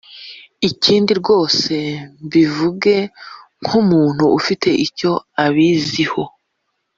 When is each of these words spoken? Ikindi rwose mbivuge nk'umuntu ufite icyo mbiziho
Ikindi 0.69 1.11
rwose 1.21 1.73
mbivuge 2.25 2.95
nk'umuntu 3.63 4.23
ufite 4.39 4.69
icyo 4.85 5.11
mbiziho 5.49 6.23